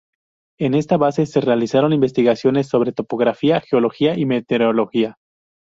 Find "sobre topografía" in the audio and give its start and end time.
2.65-3.61